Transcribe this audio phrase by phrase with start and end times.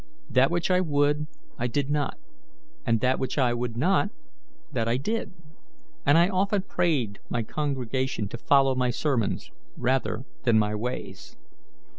[0.31, 1.27] That which I would,
[1.59, 2.17] I did not,
[2.87, 4.09] and that which I would not
[4.71, 5.31] that I did;
[6.07, 11.37] and I often prayed my congregation to follow my sermons rather than my ways.